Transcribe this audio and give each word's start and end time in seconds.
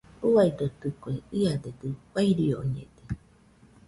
Uaidotɨkue, 0.31 1.13
iadedɨ 1.39 1.89
fairioñede. 2.13 3.03